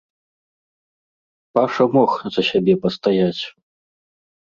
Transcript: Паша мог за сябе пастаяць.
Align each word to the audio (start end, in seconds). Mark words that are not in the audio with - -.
Паша 1.59 1.85
мог 1.99 2.11
за 2.33 2.41
сябе 2.51 2.73
пастаяць. 2.87 3.41